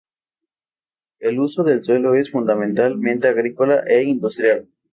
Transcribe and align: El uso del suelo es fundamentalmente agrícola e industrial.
El 1.19 1.39
uso 1.39 1.63
del 1.63 1.83
suelo 1.83 2.15
es 2.15 2.31
fundamentalmente 2.31 3.27
agrícola 3.27 3.83
e 3.85 4.01
industrial. 4.01 4.67